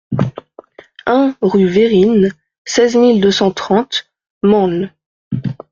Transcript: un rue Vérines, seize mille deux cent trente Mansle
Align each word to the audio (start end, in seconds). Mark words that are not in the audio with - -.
un 1.05 1.35
rue 1.43 1.67
Vérines, 1.67 2.33
seize 2.65 2.95
mille 2.95 3.21
deux 3.21 3.29
cent 3.29 3.51
trente 3.51 4.09
Mansle 4.41 4.91